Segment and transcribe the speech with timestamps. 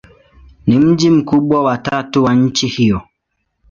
[0.67, 3.01] Ni mji mkubwa wa tatu wa nchi hiyo.